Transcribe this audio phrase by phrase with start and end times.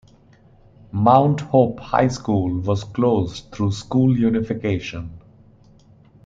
[0.91, 5.11] Mount Hope High School was closed through school unification.